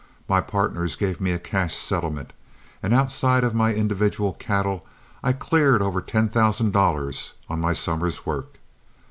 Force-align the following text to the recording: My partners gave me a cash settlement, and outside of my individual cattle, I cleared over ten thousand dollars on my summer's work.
My 0.27 0.41
partners 0.41 0.95
gave 0.95 1.21
me 1.21 1.31
a 1.31 1.37
cash 1.37 1.75
settlement, 1.75 2.33
and 2.81 2.91
outside 2.91 3.43
of 3.43 3.53
my 3.53 3.71
individual 3.71 4.33
cattle, 4.33 4.83
I 5.21 5.31
cleared 5.31 5.83
over 5.83 6.01
ten 6.01 6.27
thousand 6.27 6.73
dollars 6.73 7.33
on 7.47 7.61
my 7.61 7.73
summer's 7.73 8.25
work. 8.25 8.57